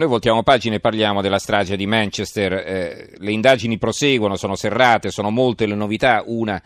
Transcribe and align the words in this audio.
Noi 0.00 0.08
voltiamo 0.08 0.42
pagina 0.42 0.76
e 0.76 0.80
parliamo 0.80 1.20
della 1.20 1.38
strage 1.38 1.76
di 1.76 1.86
Manchester. 1.86 2.54
Eh, 2.54 3.10
le 3.18 3.32
indagini 3.32 3.76
proseguono, 3.76 4.34
sono 4.36 4.56
serrate, 4.56 5.10
sono 5.10 5.28
molte 5.28 5.66
le 5.66 5.74
novità. 5.74 6.22
Una 6.24 6.58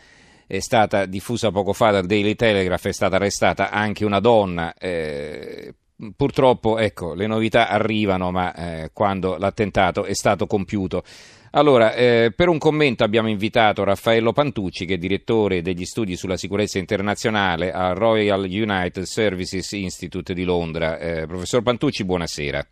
è 0.46 0.60
stata 0.60 1.04
diffusa 1.04 1.50
poco 1.50 1.73
fa 1.73 1.91
dal 1.91 2.07
Daily 2.07 2.36
Telegraph, 2.36 2.86
è 2.86 2.92
stata 2.92 3.17
arrestata 3.17 3.70
anche 3.70 4.05
una 4.05 4.20
donna. 4.20 4.73
Eh, 4.75 5.75
purtroppo, 6.15 6.78
ecco, 6.78 7.15
le 7.15 7.26
novità 7.26 7.67
arrivano, 7.67 8.30
ma 8.30 8.55
eh, 8.55 8.91
quando 8.93 9.37
l'attentato 9.37 10.05
è 10.05 10.14
stato 10.14 10.46
compiuto. 10.46 11.03
Allora, 11.51 11.93
eh, 11.93 12.32
per 12.37 12.46
un 12.46 12.59
commento 12.59 13.03
abbiamo 13.03 13.29
invitato 13.29 13.82
Raffaello 13.82 14.32
Pantucci, 14.32 14.87
che 14.87 14.95
è 14.95 14.96
direttore 14.96 15.61
degli 15.61 15.87
studi 15.87 16.14
sulla 16.14 16.37
sicurezza 16.37 16.79
internazionale 16.79 17.73
al 17.73 17.96
Royal 17.96 18.46
United 18.48 19.03
Services 19.03 19.73
Institute 19.73 20.35
di 20.35 20.45
Londra. 20.45 20.98
Eh, 20.98 21.27
professor 21.27 21.62
Pantucci, 21.62 22.05
buonasera 22.05 22.64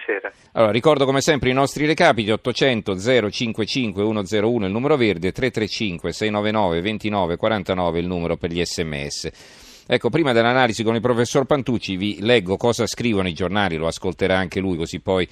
buonasera. 0.00 0.32
Allora, 0.52 0.72
ricordo 0.72 1.04
come 1.04 1.20
sempre 1.20 1.50
i 1.50 1.52
nostri 1.52 1.86
recapiti 1.86 2.30
800 2.30 2.98
055 3.30 4.02
101 4.02 4.66
il 4.66 4.72
numero 4.72 4.96
verde, 4.96 5.32
335 5.32 6.12
699 6.12 6.80
29 6.80 7.36
49 7.36 7.98
il 7.98 8.06
numero 8.06 8.36
per 8.36 8.50
gli 8.50 8.64
sms. 8.64 9.30
Ecco, 9.86 10.08
prima 10.08 10.32
dell'analisi 10.32 10.82
con 10.82 10.94
il 10.94 11.00
professor 11.00 11.44
Pantucci 11.44 11.96
vi 11.96 12.18
leggo 12.20 12.56
cosa 12.56 12.86
scrivono 12.86 13.28
i 13.28 13.32
giornali, 13.32 13.76
lo 13.76 13.88
ascolterà 13.88 14.36
anche 14.38 14.60
lui 14.60 14.76
così 14.76 15.00
poi 15.00 15.28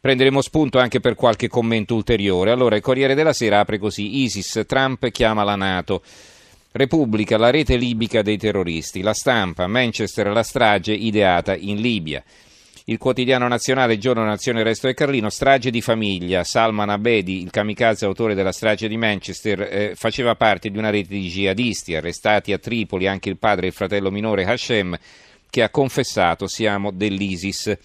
prenderemo 0.00 0.42
spunto 0.42 0.78
anche 0.78 1.00
per 1.00 1.14
qualche 1.14 1.48
commento 1.48 1.94
ulteriore. 1.94 2.50
Allora, 2.50 2.76
il 2.76 2.82
Corriere 2.82 3.14
della 3.14 3.32
Sera 3.32 3.60
apre 3.60 3.78
così, 3.78 4.22
ISIS, 4.22 4.64
Trump 4.66 5.10
chiama 5.10 5.42
la 5.42 5.56
Nato. 5.56 6.02
Repubblica, 6.70 7.38
la 7.38 7.50
rete 7.50 7.76
libica 7.76 8.22
dei 8.22 8.36
terroristi, 8.36 9.00
la 9.00 9.14
stampa, 9.14 9.66
Manchester, 9.66 10.28
la 10.28 10.42
strage 10.42 10.92
ideata 10.92 11.56
in 11.56 11.80
Libia. 11.80 12.22
Il 12.90 12.96
quotidiano 12.96 13.46
nazionale 13.48 13.98
Giorno 13.98 14.24
Nazione 14.24 14.62
Resto 14.62 14.86
del 14.86 14.96
Carlino, 14.96 15.28
strage 15.28 15.70
di 15.70 15.82
famiglia. 15.82 16.42
Salman 16.42 16.88
Abedi, 16.88 17.42
il 17.42 17.50
kamikaze 17.50 18.06
autore 18.06 18.32
della 18.32 18.50
strage 18.50 18.88
di 18.88 18.96
Manchester, 18.96 19.60
eh, 19.60 19.92
faceva 19.94 20.36
parte 20.36 20.70
di 20.70 20.78
una 20.78 20.88
rete 20.88 21.10
di 21.10 21.28
jihadisti, 21.28 21.94
arrestati 21.94 22.50
a 22.54 22.56
Tripoli 22.56 23.06
anche 23.06 23.28
il 23.28 23.36
padre 23.36 23.66
e 23.66 23.68
il 23.68 23.74
fratello 23.74 24.10
minore 24.10 24.46
Hashem, 24.46 24.98
che 25.50 25.62
ha 25.62 25.68
confessato 25.68 26.46
siamo 26.46 26.90
dell'ISIS. 26.90 27.76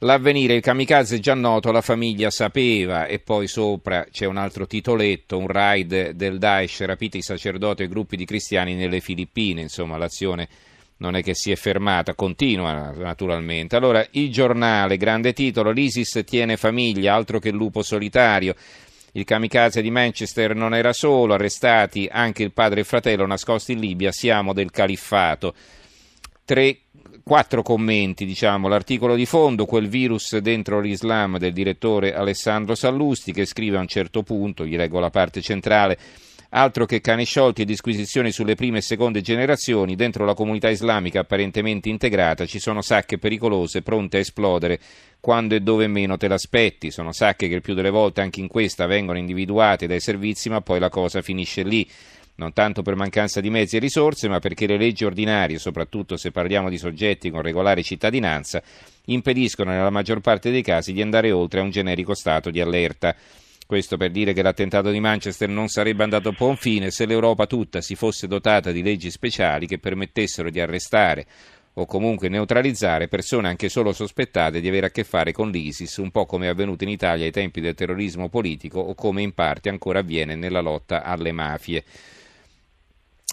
L'avvenire, 0.00 0.52
il 0.52 0.60
kamikaze 0.60 1.18
già 1.18 1.32
noto, 1.32 1.72
la 1.72 1.80
famiglia 1.80 2.28
sapeva 2.28 3.06
e 3.06 3.20
poi 3.20 3.46
sopra 3.46 4.06
c'è 4.10 4.26
un 4.26 4.36
altro 4.36 4.66
titoletto, 4.66 5.38
un 5.38 5.46
raid 5.46 6.10
del 6.10 6.36
Daesh, 6.36 6.84
rapiti 6.84 7.16
i 7.16 7.22
sacerdoti 7.22 7.84
e 7.84 7.88
gruppi 7.88 8.16
di 8.16 8.26
cristiani 8.26 8.74
nelle 8.74 9.00
Filippine, 9.00 9.62
insomma 9.62 9.96
l'azione 9.96 10.46
non 11.00 11.16
è 11.16 11.22
che 11.22 11.34
si 11.34 11.50
è 11.50 11.56
fermata, 11.56 12.14
continua 12.14 12.92
naturalmente. 12.92 13.74
Allora, 13.76 14.06
il 14.12 14.30
giornale, 14.30 14.96
grande 14.96 15.32
titolo, 15.32 15.70
l'ISIS 15.70 16.22
tiene 16.26 16.56
famiglia, 16.56 17.14
altro 17.14 17.38
che 17.38 17.50
lupo 17.50 17.82
solitario. 17.82 18.54
Il 19.12 19.24
kamikaze 19.24 19.82
di 19.82 19.90
Manchester 19.90 20.54
non 20.54 20.74
era 20.74 20.92
solo, 20.92 21.34
arrestati 21.34 22.08
anche 22.10 22.42
il 22.42 22.52
padre 22.52 22.78
e 22.78 22.80
il 22.80 22.86
fratello 22.86 23.26
nascosti 23.26 23.72
in 23.72 23.80
Libia, 23.80 24.12
siamo 24.12 24.52
del 24.52 24.70
califfato. 24.70 25.54
Tre, 26.44 26.78
quattro 27.24 27.62
commenti, 27.62 28.26
diciamo, 28.26 28.68
l'articolo 28.68 29.14
di 29.14 29.24
fondo, 29.24 29.64
quel 29.64 29.88
virus 29.88 30.36
dentro 30.36 30.80
l'Islam 30.80 31.38
del 31.38 31.52
direttore 31.52 32.14
Alessandro 32.14 32.74
Sallusti 32.74 33.32
che 33.32 33.46
scrive 33.46 33.78
a 33.78 33.80
un 33.80 33.86
certo 33.86 34.22
punto, 34.22 34.66
gli 34.66 34.76
leggo 34.76 35.00
la 35.00 35.10
parte 35.10 35.40
centrale, 35.40 35.98
Altro 36.52 36.84
che 36.84 37.00
cani 37.00 37.24
sciolti 37.24 37.62
e 37.62 37.64
disquisizioni 37.64 38.32
sulle 38.32 38.56
prime 38.56 38.78
e 38.78 38.82
seconde 38.82 39.20
generazioni, 39.20 39.94
dentro 39.94 40.24
la 40.24 40.34
comunità 40.34 40.68
islamica 40.68 41.20
apparentemente 41.20 41.88
integrata 41.88 42.44
ci 42.44 42.58
sono 42.58 42.82
sacche 42.82 43.18
pericolose 43.18 43.82
pronte 43.82 44.16
a 44.16 44.20
esplodere 44.20 44.80
quando 45.20 45.54
e 45.54 45.60
dove 45.60 45.86
meno 45.86 46.16
te 46.16 46.26
l'aspetti. 46.26 46.90
Sono 46.90 47.12
sacche 47.12 47.46
che 47.46 47.54
il 47.54 47.60
più 47.60 47.74
delle 47.74 47.90
volte 47.90 48.20
anche 48.20 48.40
in 48.40 48.48
questa 48.48 48.86
vengono 48.86 49.18
individuate 49.18 49.86
dai 49.86 50.00
servizi, 50.00 50.48
ma 50.48 50.60
poi 50.60 50.80
la 50.80 50.88
cosa 50.88 51.22
finisce 51.22 51.62
lì 51.62 51.88
non 52.34 52.52
tanto 52.52 52.82
per 52.82 52.96
mancanza 52.96 53.40
di 53.40 53.50
mezzi 53.50 53.76
e 53.76 53.80
risorse, 53.80 54.26
ma 54.26 54.40
perché 54.40 54.66
le 54.66 54.78
leggi 54.78 55.04
ordinarie, 55.04 55.58
soprattutto 55.58 56.16
se 56.16 56.32
parliamo 56.32 56.70
di 56.70 56.78
soggetti 56.78 57.30
con 57.30 57.42
regolare 57.42 57.82
cittadinanza, 57.82 58.62
impediscono 59.04 59.70
nella 59.70 59.90
maggior 59.90 60.20
parte 60.20 60.50
dei 60.50 60.62
casi 60.62 60.92
di 60.92 61.02
andare 61.02 61.30
oltre 61.30 61.60
a 61.60 61.62
un 61.62 61.70
generico 61.70 62.14
stato 62.14 62.50
di 62.50 62.60
allerta. 62.60 63.14
Questo 63.70 63.96
per 63.96 64.10
dire 64.10 64.32
che 64.32 64.42
l'attentato 64.42 64.90
di 64.90 64.98
Manchester 64.98 65.48
non 65.48 65.68
sarebbe 65.68 66.02
andato 66.02 66.30
a 66.30 66.34
buon 66.36 66.56
fine 66.56 66.90
se 66.90 67.06
l'Europa 67.06 67.46
tutta 67.46 67.80
si 67.80 67.94
fosse 67.94 68.26
dotata 68.26 68.72
di 68.72 68.82
leggi 68.82 69.12
speciali 69.12 69.68
che 69.68 69.78
permettessero 69.78 70.50
di 70.50 70.58
arrestare 70.58 71.24
o 71.74 71.86
comunque 71.86 72.28
neutralizzare 72.28 73.06
persone 73.06 73.46
anche 73.46 73.68
solo 73.68 73.92
sospettate 73.92 74.60
di 74.60 74.66
avere 74.66 74.86
a 74.86 74.90
che 74.90 75.04
fare 75.04 75.30
con 75.30 75.50
l'ISIS, 75.50 75.98
un 75.98 76.10
po' 76.10 76.26
come 76.26 76.46
è 76.46 76.48
avvenuto 76.48 76.82
in 76.82 76.90
Italia 76.90 77.26
ai 77.26 77.30
tempi 77.30 77.60
del 77.60 77.76
terrorismo 77.76 78.28
politico 78.28 78.80
o 78.80 78.96
come 78.96 79.22
in 79.22 79.34
parte 79.34 79.68
ancora 79.68 80.00
avviene 80.00 80.34
nella 80.34 80.60
lotta 80.60 81.04
alle 81.04 81.30
mafie. 81.30 81.84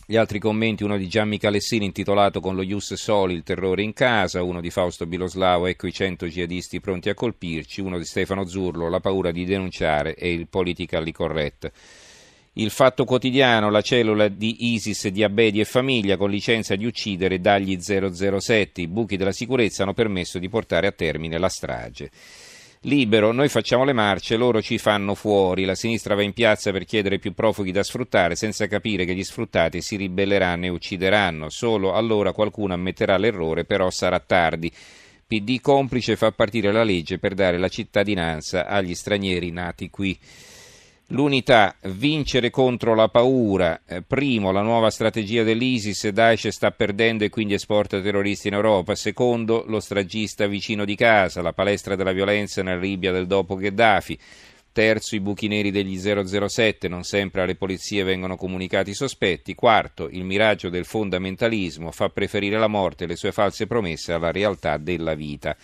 Gli 0.10 0.16
altri 0.16 0.40
commenti, 0.40 0.86
uno 0.86 0.96
di 0.96 1.10
Gianni 1.10 1.38
Calessini 1.38 1.84
intitolato 1.84 2.40
Con 2.40 2.56
lo 2.56 2.62
Ius 2.62 2.94
Soli, 2.94 3.34
il 3.34 3.44
terrore 3.44 3.84
in 3.84 3.92
casa, 3.92 4.42
uno 4.42 4.62
di 4.62 4.70
Fausto 4.70 5.06
Biloslavo, 5.06 5.66
ecco 5.66 5.86
i 5.86 5.92
cento 5.92 6.28
jihadisti 6.28 6.80
pronti 6.80 7.10
a 7.10 7.14
colpirci, 7.14 7.82
uno 7.82 7.98
di 7.98 8.06
Stefano 8.06 8.48
Zurlo, 8.48 8.88
la 8.88 9.02
paura 9.02 9.32
di 9.32 9.44
denunciare 9.44 10.16
e 10.16 10.32
il 10.32 10.48
politically 10.48 11.12
correct. 11.12 11.70
Il 12.54 12.70
fatto 12.70 13.04
quotidiano, 13.04 13.70
la 13.70 13.82
cellula 13.82 14.30
di 14.30 14.74
ISIS 14.74 15.10
di 15.10 15.24
Abedi 15.24 15.60
e 15.60 15.66
famiglia 15.66 16.16
con 16.16 16.30
licenza 16.30 16.78
di 16.78 16.86
uccidere 16.86 17.42
dagli 17.42 17.78
007, 17.78 18.80
i 18.80 18.88
buchi 18.88 19.18
della 19.18 19.34
sicurezza 19.34 19.84
hanno 19.84 19.94
permesso 19.94 20.40
di 20.40 20.48
portare 20.48 20.88
a 20.88 20.94
termine 20.94 21.38
la 21.38 21.50
strage 21.50 22.12
libero, 22.82 23.32
noi 23.32 23.50
facciamo 23.50 23.84
le 23.84 23.94
marce, 23.94 24.38
loro 24.38 24.62
ci 24.62 24.78
fanno 24.78 25.16
fuori, 25.16 25.66
la 25.66 25.76
sinistra 25.76 26.16
va 26.16 26.22
in 26.22 26.34
piazza 26.34 26.72
per 26.72 26.86
chiedere 26.86 27.20
più 27.20 27.34
profughi 27.34 27.72
da 27.72 27.84
sfruttare 27.84 28.36
senza 28.36 28.68
capire 28.68 29.06
che 29.06 29.14
gli 29.14 29.24
sfruttati 29.24 29.82
si 29.82 29.96
ribelleranno 29.96 30.66
e 30.66 30.70
uccideranno, 30.70 31.50
solo 31.50 31.94
allora 31.94 32.32
qualcuno 32.32 32.74
ammetterà 32.74 33.18
l'errore, 33.18 33.66
però 33.66 33.90
sarà 33.90 34.20
tardi. 34.20 34.72
PD 35.28 35.60
complice 35.60 36.16
fa 36.16 36.32
partire 36.32 36.72
la 36.72 36.84
legge 36.84 37.20
per 37.20 37.34
dare 37.34 37.58
la 37.58 37.68
cittadinanza 37.68 38.66
agli 38.66 38.96
stranieri 38.96 39.52
nati 39.52 39.90
qui. 39.90 40.18
L'unità, 41.12 41.74
vincere 41.84 42.50
contro 42.50 42.94
la 42.94 43.08
paura. 43.08 43.82
Eh, 43.88 44.02
primo, 44.02 44.52
la 44.52 44.62
nuova 44.62 44.90
strategia 44.90 45.44
dell'ISIS, 45.44 46.10
Daesh 46.10 46.50
sta 46.50 46.72
perdendo 46.72 47.24
e 47.24 47.30
quindi 47.30 47.54
esporta 47.54 48.02
terroristi 48.02 48.50
in 48.50 48.56
Europa. 48.56 48.94
Secondo, 48.94 49.64
lo 49.68 49.80
stragista 49.80 50.48
vicino 50.48 50.84
di 50.84 50.96
casa, 50.96 51.42
la 51.42 51.54
palestra 51.54 51.96
della 51.96 52.12
violenza 52.12 52.62
nella 52.62 52.82
Libia 52.82 53.14
del 53.14 53.26
dopo 53.26 53.56
Gheddafi. 53.56 54.20
Terzo, 54.74 55.16
i 55.16 55.22
buchi 55.22 55.48
neri 55.48 55.72
degli 55.72 55.98
007, 55.98 56.90
non 56.90 57.04
sempre 57.04 57.42
alle 57.42 57.56
polizie 57.56 58.04
vengono 58.04 58.36
comunicati 58.36 58.90
i 58.90 58.94
sospetti. 58.94 59.56
Quarto, 59.56 60.10
il 60.10 60.26
miraggio 60.26 60.68
del 60.68 60.86
fondamentalismo 60.86 61.90
fa 61.92 62.10
preferire 62.10 62.60
la 62.60 62.68
morte 62.68 63.06
e 63.06 63.08
le 63.08 63.16
sue 63.16 63.32
false 63.32 63.66
promesse 63.66 64.12
alla 64.12 64.32
realtà 64.32 64.76
della 64.76 65.16
vita. 65.16 65.56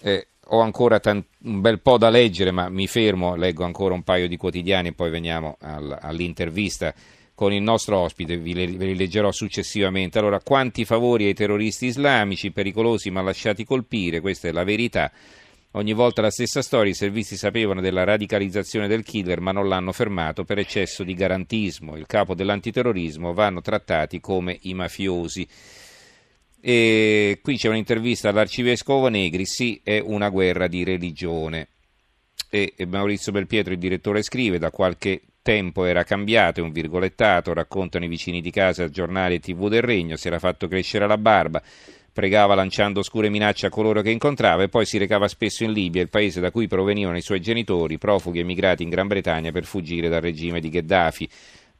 Eh, 0.00 0.28
ho 0.52 0.60
ancora 0.60 1.00
tant- 1.00 1.26
un 1.44 1.60
bel 1.60 1.80
po' 1.80 1.98
da 1.98 2.10
leggere, 2.10 2.50
ma 2.50 2.68
mi 2.68 2.86
fermo, 2.86 3.36
leggo 3.36 3.64
ancora 3.64 3.94
un 3.94 4.02
paio 4.02 4.28
di 4.28 4.36
quotidiani 4.36 4.88
e 4.88 4.92
poi 4.92 5.10
veniamo 5.10 5.56
al- 5.60 5.98
all'intervista 6.00 6.94
con 7.34 7.52
il 7.52 7.62
nostro 7.62 7.98
ospite, 7.98 8.36
vi 8.36 8.52
le- 8.52 8.66
ve 8.66 8.86
li 8.86 8.96
leggerò 8.96 9.32
successivamente. 9.32 10.18
Allora, 10.18 10.40
quanti 10.40 10.84
favori 10.84 11.24
ai 11.24 11.34
terroristi 11.34 11.86
islamici, 11.86 12.50
pericolosi 12.50 13.10
ma 13.10 13.22
lasciati 13.22 13.64
colpire, 13.64 14.20
questa 14.20 14.48
è 14.48 14.52
la 14.52 14.64
verità. 14.64 15.10
Ogni 15.74 15.92
volta 15.92 16.20
la 16.20 16.30
stessa 16.30 16.62
storia, 16.62 16.90
i 16.90 16.96
servizi 16.96 17.36
sapevano 17.36 17.80
della 17.80 18.02
radicalizzazione 18.02 18.88
del 18.88 19.04
killer 19.04 19.40
ma 19.40 19.52
non 19.52 19.68
l'hanno 19.68 19.92
fermato 19.92 20.44
per 20.44 20.58
eccesso 20.58 21.04
di 21.04 21.14
garantismo. 21.14 21.96
Il 21.96 22.06
capo 22.06 22.34
dell'antiterrorismo 22.34 23.32
vanno 23.32 23.60
trattati 23.60 24.18
come 24.18 24.58
i 24.62 24.74
mafiosi. 24.74 25.46
E 26.60 27.38
qui 27.42 27.56
c'è 27.56 27.68
un'intervista 27.68 28.28
all'arcivescovo 28.28 29.08
Negri, 29.08 29.46
sì, 29.46 29.80
è 29.82 29.98
una 29.98 30.28
guerra 30.28 30.66
di 30.66 30.84
religione. 30.84 31.68
E 32.50 32.74
Maurizio 32.86 33.32
Belpietro, 33.32 33.72
il 33.72 33.78
direttore, 33.78 34.22
scrive, 34.22 34.58
da 34.58 34.70
qualche 34.70 35.22
tempo 35.42 35.84
era 35.84 36.04
cambiato, 36.04 36.60
è 36.60 36.62
un 36.62 36.72
virgolettato, 36.72 37.54
raccontano 37.54 38.04
i 38.04 38.08
vicini 38.08 38.40
di 38.40 38.50
casa, 38.50 38.90
giornali 38.90 39.36
e 39.36 39.40
tv 39.40 39.68
del 39.68 39.82
regno, 39.82 40.16
si 40.16 40.26
era 40.26 40.38
fatto 40.38 40.68
crescere 40.68 41.06
la 41.06 41.16
barba, 41.16 41.62
pregava 42.12 42.54
lanciando 42.54 43.00
oscure 43.00 43.30
minacce 43.30 43.66
a 43.66 43.70
coloro 43.70 44.02
che 44.02 44.10
incontrava 44.10 44.62
e 44.62 44.68
poi 44.68 44.84
si 44.84 44.98
recava 44.98 45.28
spesso 45.28 45.64
in 45.64 45.72
Libia, 45.72 46.02
il 46.02 46.10
paese 46.10 46.40
da 46.40 46.50
cui 46.50 46.66
provenivano 46.66 47.16
i 47.16 47.22
suoi 47.22 47.40
genitori, 47.40 47.96
profughi 47.96 48.40
emigrati 48.40 48.82
in 48.82 48.90
Gran 48.90 49.06
Bretagna 49.06 49.52
per 49.52 49.64
fuggire 49.64 50.08
dal 50.08 50.20
regime 50.20 50.60
di 50.60 50.68
Gheddafi 50.68 51.28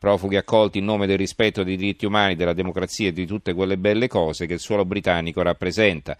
profughi 0.01 0.37
accolti 0.37 0.79
in 0.79 0.87
nome 0.87 1.07
del 1.07 1.19
rispetto 1.19 1.63
dei 1.63 1.77
diritti 1.77 2.07
umani, 2.07 2.35
della 2.35 2.55
democrazia 2.55 3.09
e 3.09 3.13
di 3.13 3.27
tutte 3.27 3.53
quelle 3.53 3.77
belle 3.77 4.09
cose 4.09 4.47
che 4.47 4.55
il 4.55 4.59
suolo 4.59 4.87
britannico 4.87 5.43
rappresenta. 5.43 6.17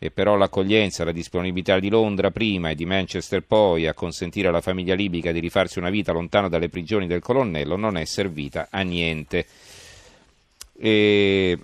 E 0.00 0.10
però 0.10 0.34
l'accoglienza, 0.34 1.04
la 1.04 1.12
disponibilità 1.12 1.78
di 1.78 1.90
Londra 1.90 2.32
prima 2.32 2.70
e 2.70 2.74
di 2.74 2.86
Manchester 2.86 3.44
poi 3.44 3.86
a 3.86 3.94
consentire 3.94 4.48
alla 4.48 4.60
famiglia 4.60 4.96
libica 4.96 5.30
di 5.30 5.38
rifarsi 5.38 5.78
una 5.78 5.90
vita 5.90 6.10
lontano 6.10 6.48
dalle 6.48 6.68
prigioni 6.68 7.06
del 7.06 7.20
colonnello 7.20 7.76
non 7.76 7.96
è 7.96 8.04
servita 8.04 8.66
a 8.68 8.80
niente. 8.80 9.46
E 10.76 11.58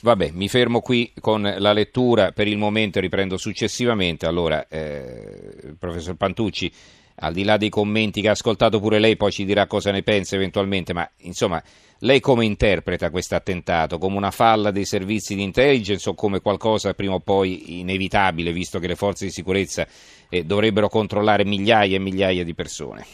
Vabbè, 0.00 0.30
mi 0.32 0.48
fermo 0.48 0.80
qui 0.80 1.12
con 1.18 1.42
la 1.42 1.72
lettura, 1.72 2.32
per 2.32 2.46
il 2.46 2.58
momento 2.58 3.00
riprendo 3.00 3.36
successivamente. 3.36 4.26
Allora, 4.26 4.66
eh, 4.68 5.74
professor 5.78 6.14
Pantucci, 6.14 6.70
al 7.16 7.32
di 7.32 7.44
là 7.44 7.56
dei 7.56 7.68
commenti 7.68 8.20
che 8.20 8.28
ha 8.28 8.32
ascoltato 8.32 8.80
pure 8.80 8.98
lei, 8.98 9.16
poi 9.16 9.30
ci 9.30 9.44
dirà 9.44 9.66
cosa 9.66 9.90
ne 9.90 10.02
pensa 10.02 10.36
eventualmente, 10.36 10.92
ma 10.92 11.08
insomma, 11.18 11.62
lei 12.00 12.20
come 12.20 12.44
interpreta 12.44 13.10
questo 13.10 13.34
attentato? 13.34 13.98
Come 13.98 14.16
una 14.16 14.30
falla 14.30 14.70
dei 14.70 14.84
servizi 14.84 15.34
di 15.34 15.42
intelligence 15.42 16.08
o 16.08 16.14
come 16.14 16.40
qualcosa 16.40 16.92
prima 16.94 17.14
o 17.14 17.20
poi 17.20 17.80
inevitabile, 17.80 18.52
visto 18.52 18.78
che 18.78 18.88
le 18.88 18.96
forze 18.96 19.26
di 19.26 19.30
sicurezza 19.30 19.86
eh, 20.28 20.44
dovrebbero 20.44 20.88
controllare 20.88 21.44
migliaia 21.44 21.96
e 21.96 22.00
migliaia 22.00 22.44
di 22.44 22.54
persone? 22.54 23.06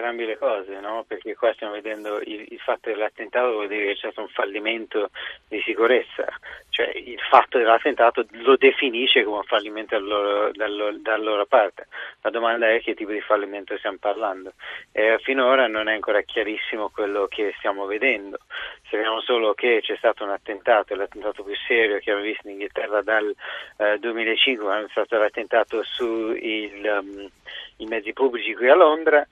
Entrambe 0.00 0.24
le 0.24 0.38
cose, 0.38 0.80
no? 0.80 1.04
perché 1.06 1.34
qua 1.36 1.52
stiamo 1.52 1.74
vedendo 1.74 2.20
il, 2.20 2.46
il, 2.48 2.58
fatto 2.58 2.88
dell'attentato 2.88 3.52
vuol 3.52 3.68
dire 3.68 3.86
che 3.86 3.92
c'è 3.92 4.10
stato 4.10 4.22
un 4.22 4.28
fallimento 4.28 5.10
di 5.46 5.60
sicurezza, 5.64 6.26
cioè 6.70 6.90
il 6.94 7.20
fatto 7.28 7.58
dell'attentato 7.58 8.24
lo 8.30 8.56
definisce 8.56 9.22
come 9.22 9.38
un 9.38 9.44
fallimento 9.44 9.98
dalla 9.98 10.14
loro, 10.14 10.50
dal, 10.52 10.98
dal 11.00 11.22
loro 11.22 11.46
parte. 11.46 11.86
La 12.22 12.30
domanda 12.30 12.70
è 12.70 12.80
che 12.80 12.94
tipo 12.94 13.12
di 13.12 13.20
fallimento 13.20 13.76
stiamo 13.76 13.98
parlando. 14.00 14.54
E 14.92 15.18
finora 15.22 15.66
non 15.66 15.88
è 15.88 15.94
ancora 15.94 16.22
chiarissimo 16.22 16.90
quello 16.90 17.26
che 17.26 17.54
stiamo 17.58 17.86
vedendo. 17.86 18.38
Sappiamo 18.88 19.20
solo 19.20 19.54
che 19.54 19.80
c'è 19.82 19.96
stato 19.96 20.24
un 20.24 20.30
attentato, 20.30 20.94
l'attentato 20.94 21.42
più 21.44 21.54
serio 21.66 21.98
che 21.98 22.10
abbiamo 22.10 22.22
visto 22.22 22.46
in 22.46 22.54
Inghilterra 22.54 23.02
dal 23.02 23.34
eh, 23.76 23.98
2005, 23.98 24.64
quando 24.64 24.86
è 24.86 24.90
stato 24.90 25.16
l'attentato 25.16 25.82
sui 25.84 26.72
um, 26.84 27.28
mezzi 27.86 28.12
pubblici 28.12 28.54
qui 28.54 28.68
a 28.68 28.74
Londra 28.74 29.26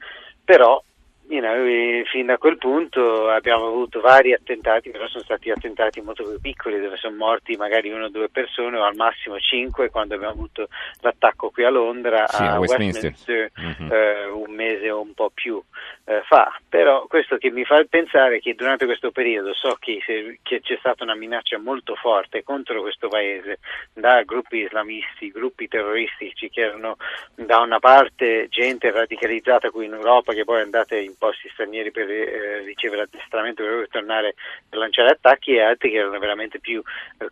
però 0.49 0.83
you 1.29 1.41
know, 1.41 2.05
fin 2.11 2.27
da 2.27 2.39
quel 2.39 2.57
punto 2.57 3.29
abbiamo 3.29 3.67
avuto 3.67 4.01
vari 4.01 4.33
attentati, 4.33 4.91
però 4.91 5.07
sono 5.09 5.25
stati 5.25 5.51
attentati 5.51 6.01
molto 6.01 6.25
più 6.25 6.41
piccoli, 6.41 6.81
dove 6.81 6.97
sono 6.97 7.17
morti 7.17 7.57
magari 7.57 7.91
una 7.91 8.07
o 8.07 8.09
due 8.09 8.29
persone 8.29 8.79
o 8.79 8.85
al 8.85 8.95
massimo 8.95 9.39
cinque, 9.39 9.91
quando 9.91 10.15
abbiamo 10.15 10.33
avuto 10.33 10.69
l'attacco 11.01 11.51
qui 11.51 11.65
a 11.65 11.71
Londra, 11.71 12.27
sì, 12.27 12.43
a, 12.43 12.59
Westminster, 12.59 13.11
Westminster 13.11 13.51
mm-hmm. 13.61 13.93
eh, 13.93 14.27
un 14.27 14.55
mese 14.55 14.91
o 14.91 15.01
un 15.01 15.13
po' 15.13 15.31
più 15.33 15.63
eh, 16.05 16.23
fa. 16.25 16.59
Però 16.69 17.07
questo 17.07 17.37
che 17.37 17.51
mi 17.51 17.65
fa 17.65 17.85
pensare 17.89 18.41
che 18.41 18.55
durante 18.55 18.87
questo 18.87 19.11
periodo 19.11 19.53
so 19.53 19.77
che, 19.79 20.03
se, 20.05 20.39
che 20.43 20.61
c'è 20.61 20.77
stata 20.79 21.05
una 21.05 21.15
minaccia 21.15 21.59
molto 21.59 21.95
forte 21.95 22.43
contro 22.43 22.81
questo 22.81 23.09
paese 23.09 23.59
da 23.93 24.23
gruppi 24.23 24.59
islamisti, 24.59 25.31
gruppi 25.31 25.69
terroristici 25.69 26.49
che 26.49 26.63
erano 26.63 26.97
da 27.35 27.59
una 27.59 27.79
parte 27.79 28.49
gente 28.49 28.91
radicalizzata 28.91 29.71
qui 29.71 29.85
in 29.85 29.93
Europa 29.93 30.33
che 30.33 30.45
poi 30.45 30.61
è 30.61 30.63
andata 30.63 30.97
in 30.97 31.17
posti 31.19 31.49
stranieri 31.51 31.91
per 31.91 32.09
eh, 32.11 32.61
ricevere 32.61 33.03
addestramento 33.03 33.63
per 33.63 33.89
tornare 33.91 34.35
a 34.71 34.77
lanciare 34.77 35.11
attacchi 35.11 35.53
e 35.53 35.61
altri 35.61 35.91
che 35.91 35.99
erano 35.99 36.19
veramente 36.19 36.61
più 36.61 36.83
eh, 37.19 37.29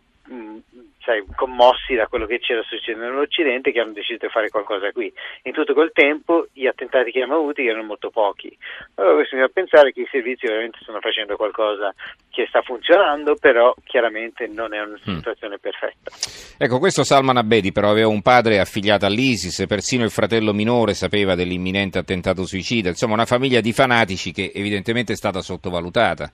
sai, 1.07 1.23
commossi 1.35 1.95
da 1.95 2.07
quello 2.07 2.25
che 2.25 2.39
c'era 2.39 2.61
succedendo 2.63 3.07
nell'Occidente 3.07 3.71
che 3.71 3.79
hanno 3.79 3.93
deciso 3.93 4.19
di 4.19 4.29
fare 4.29 4.49
qualcosa 4.49 4.91
qui. 4.91 5.11
In 5.43 5.53
tutto 5.53 5.73
quel 5.73 5.91
tempo 5.93 6.47
gli 6.51 6.67
attentati 6.67 7.11
che 7.11 7.21
abbiamo 7.21 7.39
avuti 7.39 7.65
erano 7.65 7.83
molto 7.83 8.09
pochi. 8.09 8.55
Allora 8.95 9.15
questo 9.15 9.37
mi 9.37 9.41
fa 9.41 9.47
pensare 9.47 9.93
che 9.93 10.01
i 10.01 10.07
servizi 10.11 10.45
veramente 10.45 10.79
stanno 10.81 10.99
facendo 10.99 11.37
qualcosa 11.37 11.95
che 12.29 12.45
sta 12.49 12.61
funzionando, 12.61 13.35
però 13.35 13.73
chiaramente 13.85 14.47
non 14.47 14.73
è 14.73 14.81
una 14.81 14.99
mm. 14.99 15.15
situazione 15.15 15.55
mm. 15.55 15.61
perfetta. 15.61 16.11
Ecco, 16.57 16.79
questo 16.79 17.05
Salman 17.05 17.37
Abedi 17.37 17.71
però 17.71 17.89
aveva 17.89 18.09
un 18.09 18.21
padre 18.21 18.59
affiliato 18.59 19.05
all'ISIS, 19.05 19.65
persino 19.65 20.03
il 20.03 20.11
fratello 20.11 20.51
minore 20.51 20.93
sapeva 20.93 21.35
dell'imminente 21.35 21.97
attentato 21.97 22.45
suicida, 22.45 22.89
insomma 22.89 23.13
una 23.13 23.25
famiglia 23.25 23.61
di 23.61 23.71
fanatici 23.71 24.33
che 24.33 24.51
evidentemente 24.53 25.13
è 25.13 25.15
stata 25.15 25.39
sottovalutata 25.39 26.31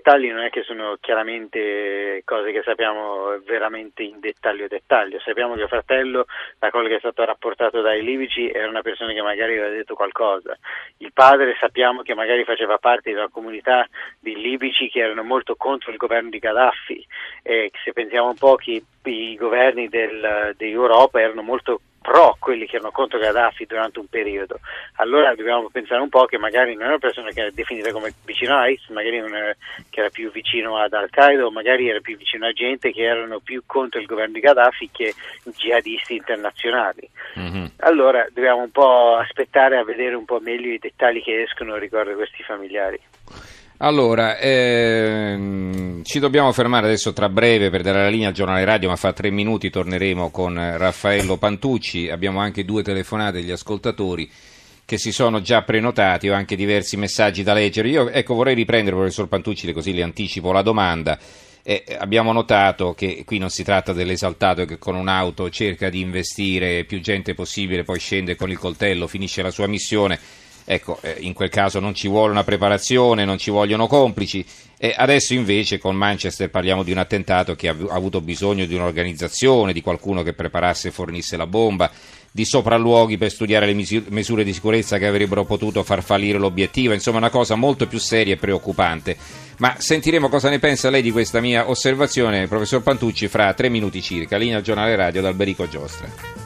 dettagli 0.00 0.30
non 0.30 0.42
è 0.42 0.50
che 0.50 0.62
sono 0.62 0.96
chiaramente 1.00 2.22
cose 2.24 2.52
che 2.52 2.62
sappiamo 2.62 3.38
veramente 3.44 4.02
in 4.02 4.18
dettaglio 4.20 4.66
dettaglio, 4.66 5.20
sappiamo 5.20 5.54
che 5.54 5.66
fratello, 5.68 6.26
da 6.58 6.70
quello 6.70 6.88
che 6.88 6.96
è 6.96 6.98
stato 6.98 7.24
rapportato 7.24 7.80
dai 7.80 8.02
libici, 8.02 8.50
era 8.50 8.68
una 8.68 8.82
persona 8.82 9.12
che 9.12 9.22
magari 9.22 9.58
aveva 9.58 9.74
detto 9.74 9.94
qualcosa, 9.94 10.56
il 10.98 11.12
padre 11.12 11.56
sappiamo 11.58 12.02
che 12.02 12.14
magari 12.14 12.44
faceva 12.44 12.78
parte 12.78 13.10
di 13.10 13.16
una 13.16 13.28
comunità 13.28 13.86
di 14.18 14.34
libici 14.36 14.88
che 14.88 15.00
erano 15.00 15.22
molto 15.22 15.54
contro 15.56 15.90
il 15.90 15.96
governo 15.96 16.30
di 16.30 16.38
Gaddafi. 16.38 17.06
E 17.42 17.70
se 17.84 17.92
pensiamo 17.92 18.28
un 18.28 18.36
po' 18.36 18.56
che 18.56 18.82
i 19.02 19.36
governi 19.36 19.88
del, 19.88 20.54
dell'Europa 20.56 21.20
erano 21.20 21.42
molto 21.42 21.80
pro 22.10 22.34
quelli 22.40 22.66
che 22.66 22.76
erano 22.76 22.90
contro 22.90 23.20
Gaddafi 23.20 23.66
durante 23.66 24.00
un 24.00 24.08
periodo. 24.08 24.58
Allora 24.96 25.32
dobbiamo 25.36 25.68
pensare 25.70 26.00
un 26.00 26.08
po' 26.08 26.24
che 26.24 26.38
magari 26.38 26.72
non 26.72 26.82
era 26.82 26.90
una 26.90 26.98
persona 26.98 27.30
che 27.30 27.40
era 27.42 27.50
definita 27.52 27.92
come 27.92 28.12
vicino 28.24 28.56
a 28.56 28.68
ISIS, 28.68 28.88
magari 28.88 29.18
era, 29.18 29.54
che 29.88 30.00
era 30.00 30.10
più 30.10 30.32
vicino 30.32 30.76
ad 30.76 30.92
Al-Qaeda 30.92 31.46
o 31.46 31.52
magari 31.52 31.88
era 31.88 32.00
più 32.00 32.16
vicino 32.16 32.46
a 32.46 32.52
gente 32.52 32.90
che 32.90 33.02
erano 33.02 33.38
più 33.38 33.62
contro 33.64 34.00
il 34.00 34.06
governo 34.06 34.32
di 34.32 34.40
Gaddafi 34.40 34.90
che 34.90 35.14
jihadisti 35.44 36.16
internazionali. 36.16 37.08
Mm-hmm. 37.38 37.64
Allora 37.78 38.26
dobbiamo 38.32 38.62
un 38.62 38.70
po' 38.72 39.14
aspettare 39.14 39.76
a 39.76 39.84
vedere 39.84 40.16
un 40.16 40.24
po' 40.24 40.40
meglio 40.40 40.72
i 40.72 40.78
dettagli 40.78 41.22
che 41.22 41.42
escono 41.42 41.76
riguardo 41.76 42.10
a 42.10 42.14
questi 42.14 42.42
familiari. 42.42 43.00
Allora, 43.82 44.36
ehm, 44.38 46.04
ci 46.04 46.18
dobbiamo 46.18 46.52
fermare 46.52 46.84
adesso 46.84 47.14
tra 47.14 47.30
breve 47.30 47.70
per 47.70 47.80
dare 47.80 48.02
la 48.02 48.10
linea 48.10 48.28
al 48.28 48.34
giornale 48.34 48.62
radio, 48.62 48.90
ma 48.90 48.96
fra 48.96 49.14
tre 49.14 49.30
minuti 49.30 49.70
torneremo 49.70 50.28
con 50.28 50.54
Raffaello 50.54 51.38
Pantucci. 51.38 52.10
Abbiamo 52.10 52.40
anche 52.40 52.66
due 52.66 52.82
telefonate 52.82 53.40
degli 53.40 53.50
ascoltatori 53.50 54.30
che 54.84 54.98
si 54.98 55.12
sono 55.12 55.40
già 55.40 55.62
prenotati, 55.62 56.28
ho 56.28 56.34
anche 56.34 56.56
diversi 56.56 56.98
messaggi 56.98 57.42
da 57.42 57.54
leggere. 57.54 57.88
Io 57.88 58.10
ecco, 58.10 58.34
vorrei 58.34 58.54
riprendere, 58.54 58.96
professor 58.96 59.28
Pantucci, 59.28 59.72
così 59.72 59.94
le 59.94 60.02
anticipo 60.02 60.52
la 60.52 60.60
domanda. 60.60 61.18
Eh, 61.62 61.82
abbiamo 61.98 62.32
notato 62.32 62.92
che 62.92 63.22
qui 63.24 63.38
non 63.38 63.48
si 63.48 63.64
tratta 63.64 63.94
dell'esaltato 63.94 64.66
che 64.66 64.76
con 64.76 64.94
un'auto 64.94 65.48
cerca 65.48 65.88
di 65.88 66.00
investire 66.00 66.84
più 66.84 67.00
gente 67.00 67.32
possibile, 67.32 67.84
poi 67.84 67.98
scende 67.98 68.36
con 68.36 68.50
il 68.50 68.58
coltello, 68.58 69.06
finisce 69.06 69.40
la 69.40 69.50
sua 69.50 69.66
missione 69.66 70.18
Ecco, 70.72 70.98
eh, 71.00 71.16
in 71.18 71.32
quel 71.32 71.48
caso 71.48 71.80
non 71.80 71.96
ci 71.96 72.06
vuole 72.06 72.30
una 72.30 72.44
preparazione, 72.44 73.24
non 73.24 73.38
ci 73.38 73.50
vogliono 73.50 73.88
complici. 73.88 74.46
E 74.78 74.94
adesso 74.96 75.34
invece 75.34 75.78
con 75.78 75.96
Manchester 75.96 76.48
parliamo 76.48 76.84
di 76.84 76.92
un 76.92 76.98
attentato 76.98 77.56
che 77.56 77.66
ha 77.66 77.76
avuto 77.90 78.20
bisogno 78.20 78.64
di 78.66 78.76
un'organizzazione, 78.76 79.72
di 79.72 79.82
qualcuno 79.82 80.22
che 80.22 80.32
preparasse 80.32 80.88
e 80.88 80.90
fornisse 80.92 81.36
la 81.36 81.48
bomba, 81.48 81.90
di 82.30 82.44
sopralluoghi 82.44 83.18
per 83.18 83.32
studiare 83.32 83.66
le 83.66 83.74
misure 83.74 84.44
di 84.44 84.52
sicurezza 84.52 84.98
che 84.98 85.08
avrebbero 85.08 85.44
potuto 85.44 85.82
far 85.82 86.04
fallire 86.04 86.38
l'obiettivo, 86.38 86.94
insomma 86.94 87.18
una 87.18 87.30
cosa 87.30 87.56
molto 87.56 87.88
più 87.88 87.98
seria 87.98 88.34
e 88.34 88.36
preoccupante. 88.36 89.16
Ma 89.56 89.74
sentiremo 89.76 90.28
cosa 90.28 90.50
ne 90.50 90.60
pensa 90.60 90.88
lei 90.88 91.02
di 91.02 91.10
questa 91.10 91.40
mia 91.40 91.68
osservazione, 91.68 92.46
professor 92.46 92.80
Pantucci, 92.80 93.26
fra 93.26 93.52
tre 93.54 93.68
minuti 93.70 94.00
circa. 94.00 94.36
Linea 94.36 94.58
al 94.58 94.62
giornale 94.62 94.94
radio 94.94 95.20
da 95.20 95.28
Alberico 95.28 95.68
Giostra. 95.68 96.39